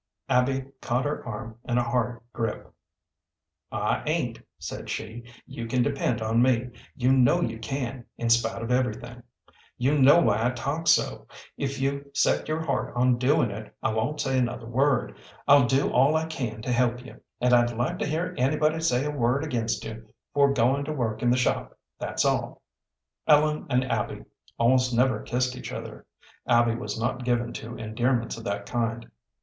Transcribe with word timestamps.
Abby 0.29 0.65
caught 0.81 1.05
her 1.05 1.23
arm 1.27 1.57
in 1.63 1.77
a 1.77 1.83
hard 1.83 2.21
grip. 2.33 2.73
"I 3.71 4.01
ain't," 4.07 4.41
said 4.57 4.89
she; 4.89 5.23
"you 5.45 5.67
can 5.67 5.83
depend 5.83 6.23
on 6.23 6.41
me. 6.41 6.71
You 6.95 7.11
know 7.13 7.41
you 7.41 7.59
can, 7.59 8.05
in 8.17 8.31
spite 8.31 8.63
of 8.63 8.71
everything. 8.71 9.21
You 9.77 9.95
know 9.99 10.19
why 10.19 10.43
I 10.43 10.49
talk 10.53 10.87
so. 10.87 11.27
If 11.55 11.79
you've 11.79 12.07
set 12.15 12.47
your 12.47 12.63
heart 12.65 12.95
on 12.95 13.19
doing 13.19 13.51
it, 13.51 13.75
I 13.83 13.93
won't 13.93 14.19
say 14.19 14.39
another 14.39 14.65
word. 14.65 15.17
I'll 15.47 15.67
do 15.67 15.91
all 15.91 16.15
I 16.15 16.25
can 16.25 16.63
to 16.63 16.71
help 16.71 17.05
you, 17.05 17.21
and 17.39 17.53
I'd 17.53 17.77
like 17.77 17.99
to 17.99 18.07
hear 18.07 18.33
anybody 18.39 18.79
say 18.79 19.05
a 19.05 19.11
word 19.11 19.43
against 19.43 19.85
you 19.85 20.07
for 20.33 20.51
going 20.51 20.83
to 20.85 20.93
work 20.93 21.21
in 21.21 21.29
the 21.29 21.37
shop, 21.37 21.77
that's 21.99 22.25
all." 22.25 22.63
Ellen 23.27 23.67
and 23.69 23.83
Abby 23.85 24.23
almost 24.57 24.95
never 24.95 25.21
kissed 25.21 25.55
each 25.55 25.71
other; 25.71 26.07
Abby 26.47 26.73
was 26.73 26.99
not 26.99 27.23
given 27.23 27.53
to 27.53 27.77
endearments 27.77 28.35
of 28.35 28.43
that 28.45 28.65
kind. 28.65 29.11